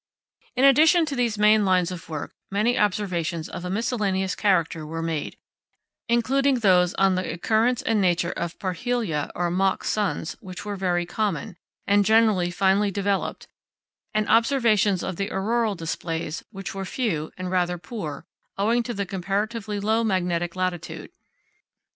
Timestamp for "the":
7.13-7.31, 15.17-15.31, 18.95-19.05